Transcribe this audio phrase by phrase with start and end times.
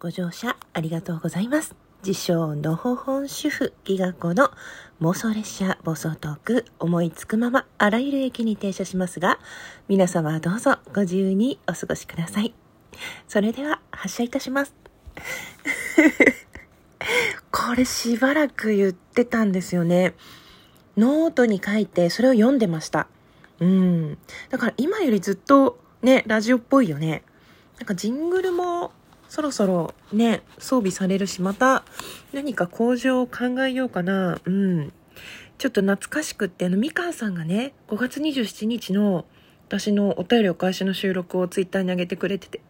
[0.00, 1.74] ご乗車ありがとうございます。
[2.06, 4.52] 自称のほほん主婦ギガ子の
[5.00, 9.40] 妄想列車暴走トーク思いつくままあらゆる駅に停車しますが、
[9.88, 12.54] 皆様どうぞご自由にお過ごしください。
[13.26, 14.74] それでは発車いたします。
[17.50, 20.14] これしばらく言ってたんですよね。
[20.96, 23.08] ノートに書いてそれを読んでました。
[23.58, 24.16] うん。
[24.48, 27.24] だから今よりずっとね、ラジオっぽいよね。
[27.78, 28.92] なんかジングルも
[29.28, 31.84] そろそろね、装備されるし、また
[32.32, 34.40] 何か工場を考えようかな。
[34.44, 34.92] うん。
[35.58, 39.26] ちょっと懐かしくって、あの、みかんさんがね、5月27日の
[39.68, 42.60] 私のお便りお返しの収録をツイッターに上げてくれてて、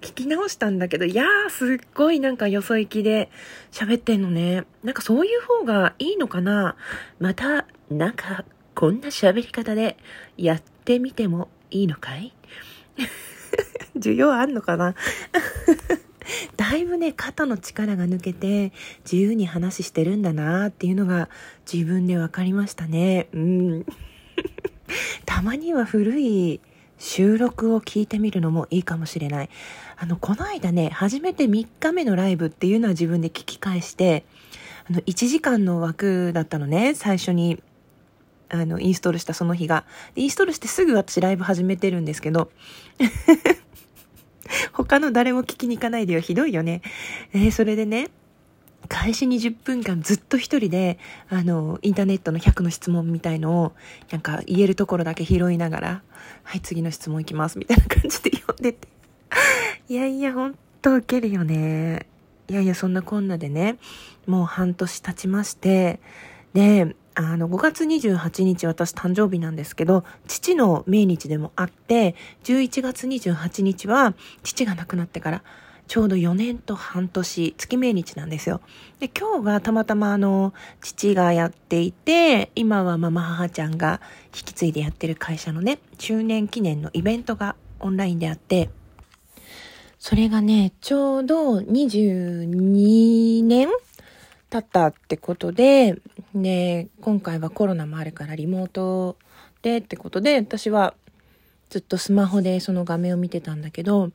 [0.00, 3.30] 聞き直したんだけど、いやー、すっごいなんかよそ行きで
[3.70, 4.64] 喋ってんのね。
[4.82, 6.76] なんかそういう方がいいのかな
[7.18, 9.96] また、なんか、こんな喋り方で
[10.36, 12.34] やってみてもいいのかい？
[13.96, 14.94] 需要あんのかな？
[16.56, 18.72] だいぶね、肩の力が抜けて、
[19.04, 21.28] 自由に話してるんだなっていうのが
[21.70, 23.28] 自分で分かりましたね。
[23.32, 23.86] うん。
[25.26, 26.60] たまには古い
[26.98, 29.50] 収録を聞いてみるのもいいかもしれない。
[29.96, 34.24] あの、この間ね、初めて3日目のライブっていうのは自分で聞き返して、
[34.88, 37.62] あの、1時間の枠だったのね、最初に
[38.48, 39.84] あの、インストールしたその日が。
[40.16, 42.50] インストールしてすぐ私ライブ始めてるんですけど、
[44.72, 46.20] 他の誰も聞きに行かないでよ。
[46.20, 46.82] ひどいよね。
[47.32, 48.10] えー、それでね、
[48.88, 53.72] 開始20分間ずっと一人で、あの、インターネットの100の質問みたいのを、
[54.10, 56.02] なんか言えるところだけ拾いながら、
[56.42, 58.88] はい、次の質問いきます、みたいな感じで読んでて。
[59.88, 62.06] いやいや、ほんと受けるよね。
[62.48, 63.78] いやいや、そんなこんなでね、
[64.26, 66.00] もう半年経ちまして、
[66.52, 75.42] で、あの、5月28日私誕生日なんですけど、父の命日でもあって、11月28日は父が亡くなってから
[75.86, 78.60] ちょうど4年と半年、月命日なんですよ。
[79.00, 88.70] で、今日がたまたまあの、父がやっていて、今はママ母ちゃんが引き継いでやってる会社のね、中年記念のイベントがオンラインであって、
[89.98, 93.68] それがね、ちょうど22年
[94.54, 95.96] 経ったってことで、
[96.32, 99.16] で、今回はコロナもあるからリモート
[99.62, 100.94] でってことで、私は
[101.70, 104.12] ずっとスマホでその画面を見てたんだけど、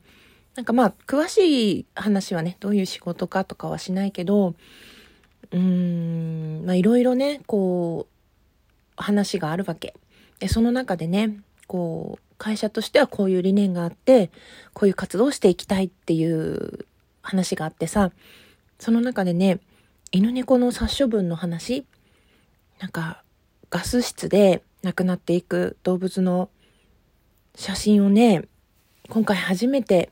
[0.56, 4.54] なんかまあ、詳しい話はね、どういう仕事かとかはしないけど、
[5.50, 8.12] うーん、まあいろいろね、こう、
[8.96, 9.94] 話があるわけ。
[10.38, 11.36] で、その中でね、
[11.66, 14.30] こう、会社としてはこういう理念があって、
[14.72, 16.86] こういう活動をしていきたいっていう
[17.20, 18.10] 話があってさ、
[18.78, 19.60] その中でね、
[20.12, 21.86] 犬猫の殺処分の話？
[22.80, 23.22] なんか、
[23.70, 26.48] ガス室で亡くなっていく動物の
[27.54, 28.42] 写真をね、
[29.08, 30.10] 今回初めて、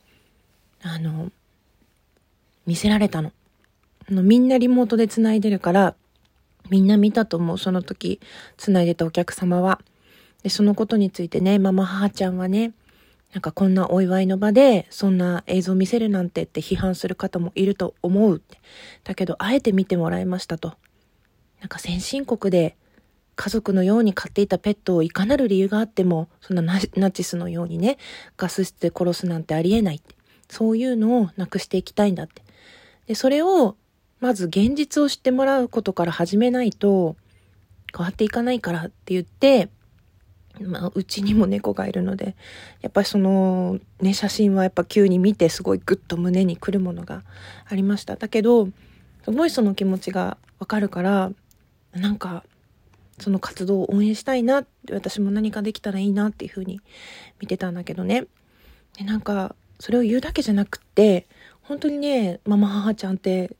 [0.82, 1.32] あの、
[2.64, 3.32] 見せられたの。
[4.08, 5.96] のみんなリモートで繋いでるから、
[6.70, 8.20] みんな見たと思う、その時、
[8.56, 9.80] 繋いでたお客様は。
[10.44, 12.70] で、そのことについてね、ママ母ちゃんはね、
[13.32, 18.42] なんかこんなお祝いの場でそんな映像見せるなんてって批判する方もいると思う。
[19.04, 20.74] だけどあえて見てもらいましたと。
[21.60, 22.76] なんか先進国で
[23.38, 27.96] 家族のように飼っていたペットをいかなる理由があっても、そんなナチスのようにね、
[28.36, 30.02] ガス室で殺すなんてありえない。
[30.48, 32.42] そういうのをなくしていきたいんだって。
[33.06, 33.76] で、それを、
[34.18, 37.16] まず現実を知ってもらうことから始めないと、
[37.96, 39.68] 変わっていかないからって言って、
[40.64, 42.36] まあ、うちにも猫がいるので、
[42.80, 47.22] やっぱりその、ね、写真はやっぱ急に見てすごいグッと胸に来るものが
[47.66, 48.16] ありました。
[48.16, 48.68] だけど、
[49.24, 51.32] すごいその気持ちがわかるから、
[51.92, 52.44] なんか、
[53.18, 56.80] その活動を応援したいなって、私も何かできたらいいなっていうふうに
[57.40, 58.26] 見てたんだけどね。
[58.96, 61.26] で、なんか、それを言うだけじゃなくって、
[61.62, 63.56] 本当にね、ママ母ちゃんって、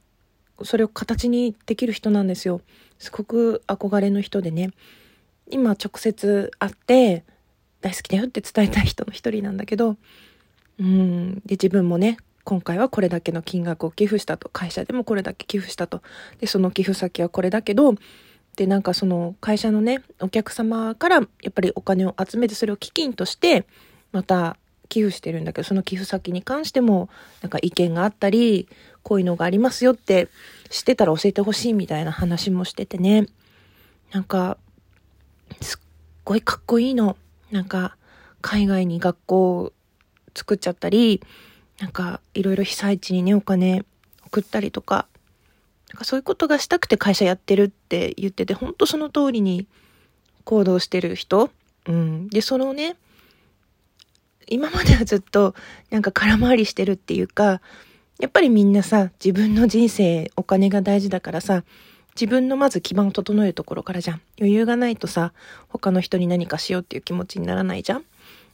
[0.64, 2.60] それを形にできる人なんですよ。
[2.98, 4.70] すごく憧れの人でね。
[5.50, 7.24] 今直接会って
[7.80, 9.96] 大好きだよって伝えたい人の一人なんだけど、
[10.78, 16.02] うん、で、自分もね、今回はこれだけの金額を寄付したと、会社でもこれだけ寄付したと、
[16.40, 17.94] で、その寄付先はこれだけど、
[18.56, 23.66] で、なんかその会社のね、お客様からやっぱりお金を集めてそれを基金として、
[24.12, 24.56] また
[24.88, 27.08] 寄付してるんだけど、その寄付先に関しても、
[27.42, 28.68] なんか意見があったり、
[29.02, 30.28] こういうのがありますよって
[30.70, 33.26] 知ってたら教えてほしいみたいな話もしててね。
[34.12, 34.58] なんか、
[36.28, 37.16] ごいかっこいいの。
[37.50, 37.96] なんか、
[38.42, 39.72] 海外に学校
[40.34, 41.22] 作っちゃったり、
[41.80, 43.86] なんか、いろいろ被災地にね、お金
[44.26, 45.06] 送ったりとか、
[45.88, 49.66] なんかそういうことがしたくて会社やってるって言ってて、ほんとその通りに
[50.44, 51.50] 行動してる人。
[51.86, 52.28] うん。
[52.28, 52.96] で、そのね、
[54.48, 55.54] 今まではずっと
[55.88, 57.62] なんか空回りしてるっていうか、
[58.20, 61.64] やっぱりみんなさ、自分の人生、お金が大事だからさ、
[62.20, 64.20] 自分のまず基盤を整えるところからじゃん。
[64.40, 65.32] 余裕がないとさ、
[65.68, 68.04] 他の人に何かしようっていう気持ちにならないじゃん。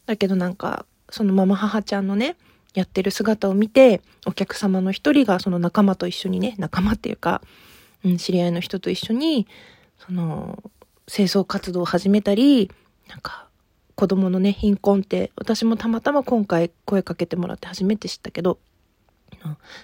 [0.05, 2.37] だけどなんか、そのママ母ちゃんのね、
[2.75, 7.40] やってる姿を見て、お客様の一人がその仲間と一緒にね、仲間っていうか、
[8.05, 9.46] うん、知り合いの人と一緒に、
[9.99, 10.62] その、
[11.06, 12.70] 清掃活動を始めたり、
[13.08, 13.49] なんか、
[13.94, 18.58] 子供のね、貧困って、私もたまたま今回声かけてもらって初めて知ったけど、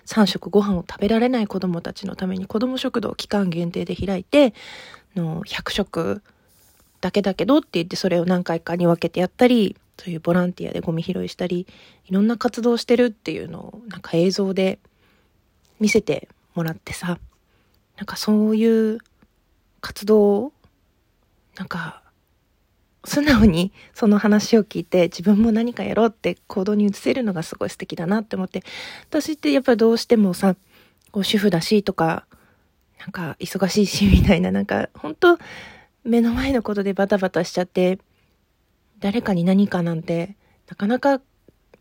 [0.06, 4.54] 3食ご飯を食べられない子供たちのために子供食堂を期間限定で開いて、
[5.16, 6.22] の100食
[7.00, 11.66] だけだけどって言ってそれを何回かに分けてやったり、そういうボランティアでゴミ拾いしたり、
[12.06, 14.78] いろんな活動してるっていうのをなんか映像で
[15.78, 17.18] 見せてもらってさ、
[17.96, 18.98] なんかそういう
[19.80, 20.52] 活動を、
[21.56, 21.99] なんか
[23.04, 28.62] 素直にその話を聞いて自分も何かやろうって行動に移せるのがすごい素敵だなって思って、
[29.08, 30.56] 私ってやっぱどうしてもさ、
[31.10, 32.26] こう主婦だしとか、
[32.98, 35.38] なんか忙しいしみたいな、なんか本当
[36.04, 37.98] 目の前のことでバタバタしちゃって、
[38.98, 40.36] 誰かに何かなんて、
[40.68, 41.20] なかなか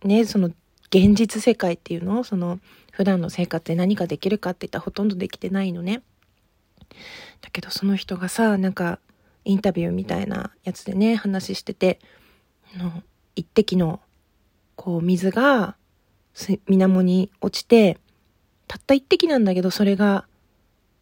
[0.04, 0.48] ね、その
[0.90, 2.60] 現実世界っていうのを、その
[2.92, 6.02] 普段の生活で何かできるかって言ったらほとんどできてないのね。
[7.42, 9.00] だけどその人がさ、なんか
[9.50, 12.00] インタビューみたいなやつでね、話してて、
[12.78, 13.02] の
[13.36, 14.00] 一滴の、
[14.76, 15.76] こう、水が、
[16.36, 17.98] 水面に落ちて、
[18.68, 20.28] たった一滴なんだけど、それが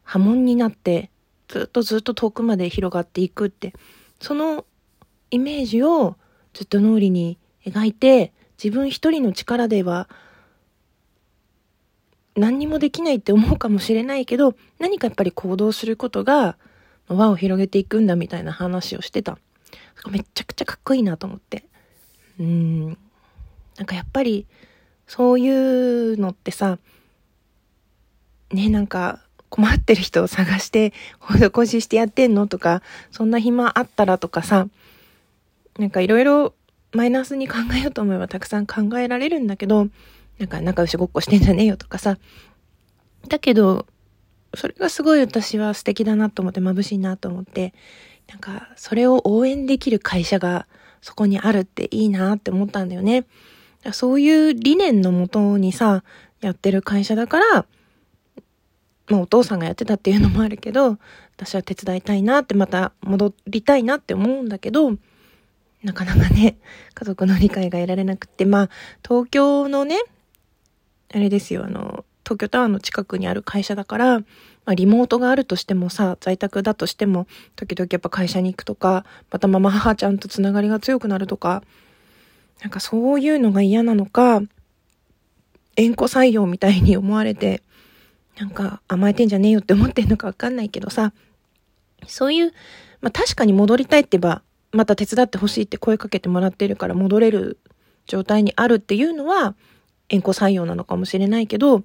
[0.04, 1.12] 波紋になって、
[1.50, 3.74] ずっとずっと遠くまで広がっていくって、
[4.22, 4.66] その
[5.30, 6.16] イメージを
[6.54, 8.32] ずっと脳裏に描いて、
[8.64, 10.08] 自分一人の力では
[12.38, 16.58] 何にもできないって思うかもしれないけど、何かやっぱり行動することが
[17.08, 19.38] 輪を広げていくんだみたいな話をしてた。
[20.10, 21.66] めちゃくちゃかっこいいなと思って。
[22.40, 22.88] うん。
[23.78, 24.46] なんかやっぱり、
[25.08, 26.80] そういうのってさ、
[28.52, 29.20] ね、なんか
[29.50, 32.82] 困ってる人を探して、施ししてやってんのとか、
[33.12, 34.68] そんな暇あったらとかさ、
[35.80, 36.54] なんかいろいろ
[36.94, 39.88] マイナスに考えようと思えばたくさん考えられるんだけど、
[40.40, 42.18] なんか仲良しごっこしてんじゃねえよとかさ。
[43.28, 43.86] だけど、
[44.58, 47.74] それがすごい私は素敵だなと思って眩しいなと思って、
[48.28, 50.68] なんかそれを応援できる会社が
[51.02, 53.26] そこにあるっていいなって思ったんだよね。
[53.94, 56.04] そういう理念のもとにさ、
[56.42, 57.66] やってる会社だから、
[59.10, 60.98] まあお父さんがやってたっていうのもあるけど、
[61.36, 64.98] 私は手伝いたいなってまた戻りたいなって思うんだけど、
[65.84, 66.58] なかなかね、
[66.96, 68.70] 家族の理解が得られなくて、まあ
[69.08, 70.02] 東京のね、
[71.14, 74.24] あれですよ、あの、東京タワーの近くにある会社だから、ま
[74.66, 77.26] あ、リモートがあるとしてもさ、在宅だとしても、
[77.56, 81.64] 時々やっぱ会社に行くとか、またママ母ちゃんとつながりが強くなるとか、
[82.62, 84.42] なんかそういうのが嫌なのか、
[85.78, 87.62] 縁故採用みたいに思われて、
[88.38, 91.14] なんか甘えてんじゃねえよって思ってんのかわかんないけどさ、
[92.08, 92.52] そういう、
[93.00, 94.42] まあ確かに戻りたいって言えば、
[94.74, 97.58] また手伝ってほしいって声かけてもらってるから戻れる
[98.06, 99.56] 状態にあるっていうのは、
[100.10, 101.84] 縁故採用なのかもしれないけど、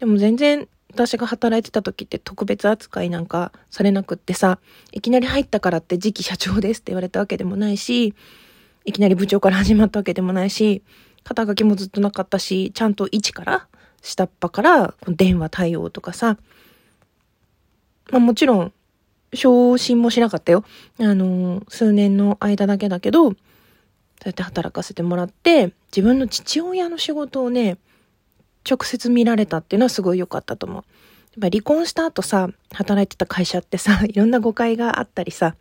[0.00, 4.58] でも全然私が働いてた時って特別扱いなんかされなくってさ、
[4.92, 8.14] いきなり入ったからって次期社長ですって言われたわけでもないし、
[8.84, 10.82] いきなり部長から始まったわけでもないし、
[11.22, 13.68] 肩書きもずっとなかったし、ちゃんと1から、
[14.02, 16.38] 下っ端から電話対応とかさ、
[18.10, 18.72] まあもちろん、
[19.32, 20.64] 昇進もしなかったよ。
[20.98, 23.36] あの、数年の間だけだけど、そう
[24.24, 27.78] やって働かせてもらって、自分の父親の仕事をね、
[28.70, 30.82] 直接見られたっていうのはすごい良かったと思う。
[30.82, 30.84] やっ
[31.40, 35.56] ぱ離婚した後さ、働いてた会社ってさ、 いろんな誤解があったりさ、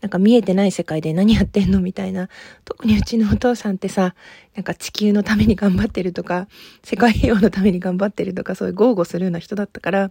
[0.00, 2.28] なんか見えてない世界で何やってんのみたいな。
[2.66, 4.14] 特にうちのお父さんってさ、
[4.54, 6.46] なんか地球のために頑張ってるとか、
[6.82, 10.10] 世界平和のために頑張ってるとか、そういう豪語するような人だったから、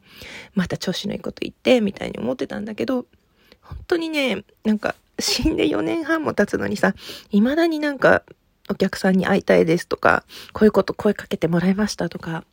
[0.55, 3.05] また調子のいいこと言って、みたいに思ってたんだけど、
[3.61, 6.95] 本当にね、なんか死んで4年半も経つのにさ、
[7.29, 8.23] 未だになんか
[8.73, 12.43] お客さんに会いたいですとか、こういうこと声かけてもらいましたとか、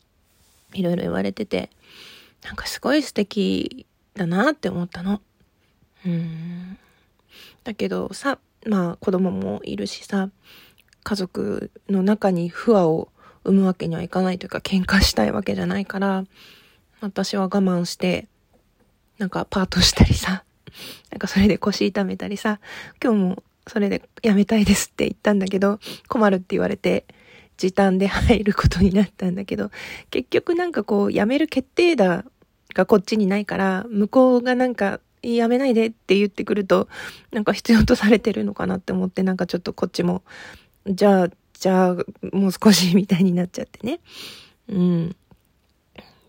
[0.75, 1.71] いろいろ言われてて、
[2.45, 5.23] なんかすごい素敵だなって思ったの。
[6.05, 6.79] うん。
[7.65, 10.29] だけどさ、まあ子供もいるしさ、
[11.03, 13.09] 家族の中に不和を
[13.45, 16.25] 生むわけにはいかないというか喧嘩したいわけじゃないから、
[17.01, 18.27] 私は我慢して、
[19.17, 20.45] なんかパートしたりさ、
[21.11, 22.61] なんかそれで腰痛めたりさ、
[23.03, 27.05] 今日もそれで辞めたいですって言ったんだけど、困るって言われて、
[27.57, 29.71] 時短で入ることになったんだけど、
[30.11, 32.25] 結局なんかこう、辞める決定打
[32.75, 36.89] がこっちにないから、向こうがなんか、やめないでって言ってくると、
[37.31, 40.23] なんか必要とされてるのかなって思って、なんかちょっとこっちも、
[40.87, 41.95] じゃあ、じゃあ、
[42.33, 44.01] もう少しみたいになっちゃってね。
[44.69, 45.17] うん。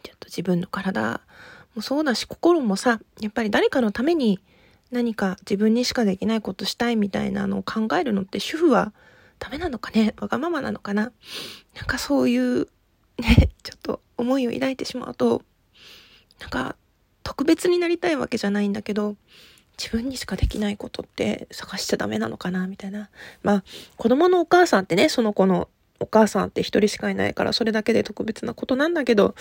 [0.03, 1.21] ちょっと自分の体
[1.75, 4.41] もそうだし、心もさ、やっぱり誰かのために
[4.91, 8.93] 何か自分にしかできないことしたいみたいなのを考えるのって主婦は
[9.39, 10.13] ダメなのかね？
[10.19, 11.11] わがままなのかな？
[11.75, 12.67] なんかそういう
[13.17, 15.41] ね、 ちょっと思いを抱いてしまうと、
[16.39, 16.75] なんか
[17.23, 19.15] 特別になりたいわけじゃないんだけど、
[19.77, 22.67] 自分にしかできないことって探しちゃダメなのかな？
[22.67, 23.09] みたいな。
[23.41, 23.63] まあ、
[23.97, 25.69] 子供のお母さんってね、その子の
[25.99, 29.35] お母さんって一人しかいないからそれだけで特別なことなんだけど、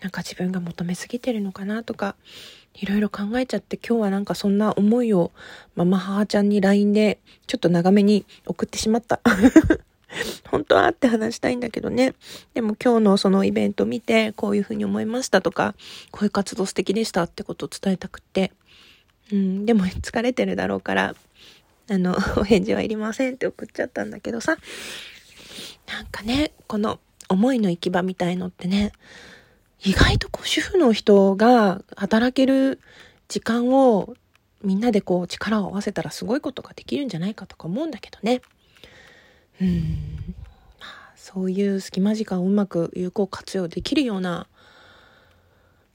[0.00, 1.84] なんか自分が求めすぎてるのかな？
[1.84, 2.16] とか、
[2.80, 5.32] いろいろ考えちゃって今日はなんかそんな思いを
[5.74, 9.20] ママ母ちゃんに LINE でちょっと長めに送ってしまった。
[10.50, 12.14] 本当はって話したいんだけどね。
[12.54, 15.74] でも今日のそのイベント見てこういうふうに思いましたとか、
[16.10, 18.52] こういう活動素敵でしたってことを伝えたくって。
[19.30, 21.14] うん、でも疲れてるだろうから、
[21.90, 24.56] あの、 お返事はいりませんって送っちゃったんだけどさ。
[25.86, 28.92] なんかね、この思いの行き場みたいのってね、
[29.84, 32.80] 意外とこう主婦の人が働ける
[33.28, 34.14] 時間を
[34.62, 38.40] みんなでこう力を合わせたらすごいことができるんじゃないかとか思うんだけどね。
[39.60, 40.34] うん。
[40.80, 44.48] まあ、そういう隙間時間をうまく有効活用できるような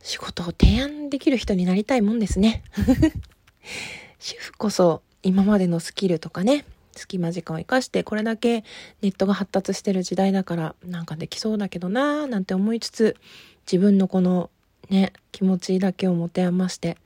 [0.02, 2.64] 仕事を提案できる人になりたいもんですね。
[4.20, 8.64] 主婦こそ今までのスキルとかね、隙間時間を生かしてこれだけ
[9.02, 13.18] ネットが発達してる時代だからなんかできそうだけどなーなんて思いつつ
[13.66, 14.50] 自分のこの
[14.90, 16.98] ね気持ちだけを持て余して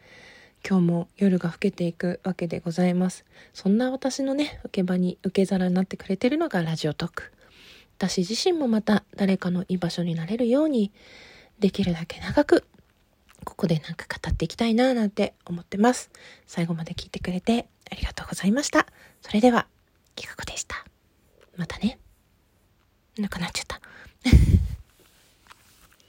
[0.67, 7.31] 今日も夜が更けていくわけでございますそんな私のね受け場に受け皿になってくれてるのがラジオトーク
[7.97, 10.91] 私自身もまた誰かの居場所になれるように
[11.59, 12.65] できるだけ長く
[13.43, 16.09] ここでなんか語っていきたいなぁなんて思ってます
[16.45, 18.87] 最後まで聞いてくれてありがとうございました
[19.21, 19.67] それでは
[20.17, 20.83] 企画でした。
[21.55, 21.99] またね。
[23.17, 23.79] なくなっちゃった。